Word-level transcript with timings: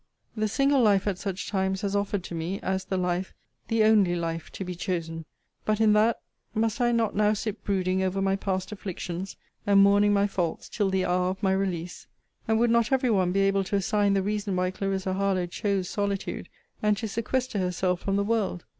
'The 0.35 0.47
single 0.47 0.81
life, 0.81 1.05
at 1.05 1.19
such 1.19 1.47
times, 1.47 1.81
has 1.81 1.95
offered 1.95 2.23
to 2.23 2.33
me, 2.33 2.59
as 2.61 2.85
the 2.85 2.97
life, 2.97 3.35
the 3.67 3.83
only 3.83 4.15
life, 4.15 4.49
to 4.51 4.63
be 4.65 4.73
chosen. 4.73 5.25
But 5.63 5.79
in 5.79 5.93
that, 5.93 6.19
must 6.55 6.81
I 6.81 6.91
not 6.91 7.15
now 7.15 7.33
sit 7.33 7.63
brooding 7.63 8.01
over 8.01 8.19
my 8.19 8.35
past 8.35 8.71
afflictions, 8.71 9.37
and 9.67 9.79
mourning 9.83 10.11
my 10.11 10.25
faults 10.25 10.69
till 10.69 10.89
the 10.89 11.05
hour 11.05 11.29
of 11.29 11.43
my 11.43 11.51
release? 11.51 12.07
And 12.47 12.57
would 12.57 12.71
not 12.71 12.91
every 12.91 13.11
one 13.11 13.31
be 13.31 13.41
able 13.41 13.63
to 13.65 13.75
assign 13.75 14.15
the 14.15 14.23
reason 14.23 14.55
why 14.55 14.71
Clarissa 14.71 15.13
Harlowe 15.13 15.45
chose 15.45 15.87
solitude, 15.87 16.49
and 16.81 16.97
to 16.97 17.07
sequester 17.07 17.59
herself 17.59 17.99
from 17.99 18.15
the 18.15 18.23
world? 18.23 18.65